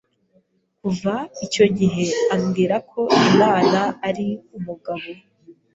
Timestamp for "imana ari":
3.29-4.27